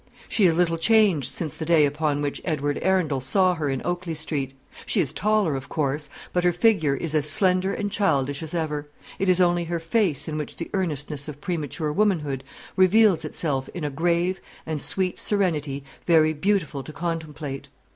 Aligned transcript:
She 0.27 0.45
is 0.47 0.55
little 0.55 0.79
changed 0.79 1.31
since 1.31 1.55
the 1.55 1.63
day 1.63 1.85
upon 1.85 2.23
which 2.23 2.41
Edward 2.43 2.79
Arundel 2.81 3.21
saw 3.21 3.53
her 3.53 3.69
in 3.69 3.83
Oakley 3.85 4.15
Street. 4.15 4.55
She 4.87 4.99
is 4.99 5.13
taller, 5.13 5.55
of 5.55 5.69
course, 5.69 6.09
but 6.33 6.43
her 6.43 6.51
figure 6.51 6.95
is 6.95 7.13
as 7.13 7.29
slender 7.29 7.71
and 7.71 7.91
childish 7.91 8.41
as 8.41 8.55
ever: 8.55 8.89
it 9.19 9.29
is 9.29 9.39
only 9.39 9.65
her 9.65 9.79
face 9.79 10.27
in 10.27 10.39
which 10.39 10.57
the 10.57 10.71
earnestness 10.73 11.27
of 11.27 11.39
premature 11.39 11.93
womanhood 11.93 12.43
reveals 12.75 13.23
itself 13.23 13.69
in 13.75 13.83
a 13.83 13.91
grave 13.91 14.41
and 14.65 14.81
sweet 14.81 15.19
serenity 15.19 15.83
very 16.07 16.33
beautiful 16.33 16.81
to 16.81 16.91
contemplate. 16.91 17.69